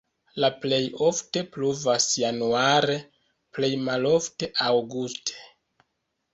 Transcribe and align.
La 0.43 0.47
plej 0.61 0.79
ofte 1.07 1.43
pluvas 1.57 2.07
januare, 2.23 2.97
plej 3.59 3.73
malofte 3.91 4.53
aŭguste. 4.73 5.41